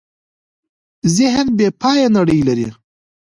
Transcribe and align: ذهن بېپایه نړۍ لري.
ذهن 1.17 1.47
بېپایه 1.57 2.07
نړۍ 2.17 2.39
لري. 2.47 2.67